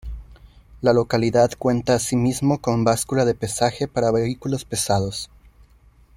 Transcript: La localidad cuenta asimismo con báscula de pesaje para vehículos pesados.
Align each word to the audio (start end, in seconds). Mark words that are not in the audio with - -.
La 0.81 0.93
localidad 0.93 1.51
cuenta 1.59 1.93
asimismo 1.93 2.59
con 2.59 2.83
báscula 2.83 3.23
de 3.23 3.35
pesaje 3.35 3.87
para 3.87 4.09
vehículos 4.09 4.65
pesados. 4.65 5.29